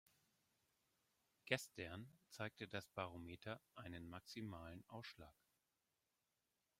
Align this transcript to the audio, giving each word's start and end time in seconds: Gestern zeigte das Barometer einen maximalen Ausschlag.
Gestern 1.45 2.11
zeigte 2.31 2.67
das 2.67 2.87
Barometer 2.89 3.61
einen 3.75 4.09
maximalen 4.09 4.83
Ausschlag. 4.87 5.35